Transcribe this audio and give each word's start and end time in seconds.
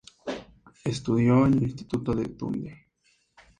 Estudió 0.83 1.45
en 1.45 1.53
el 1.53 1.61
Instituto 1.61 2.15
de 2.15 2.23
Dundee. 2.23 2.75